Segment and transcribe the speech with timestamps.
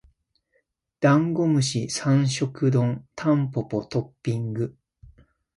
[0.99, 4.75] ダンゴムシ三食丼タンポポトッピング